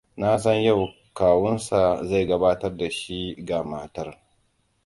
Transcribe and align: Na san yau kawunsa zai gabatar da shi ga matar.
Na 0.19 0.37
san 0.39 0.61
yau 0.63 0.89
kawunsa 1.13 2.03
zai 2.03 2.25
gabatar 2.25 2.77
da 2.77 2.89
shi 2.89 3.35
ga 3.45 3.63
matar. 3.63 4.19